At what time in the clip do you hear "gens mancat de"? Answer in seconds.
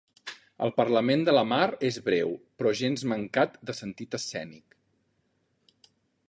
2.81-3.77